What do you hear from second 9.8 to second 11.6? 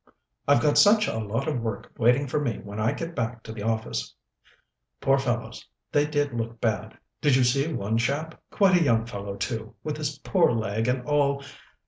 with his poor leg and all...."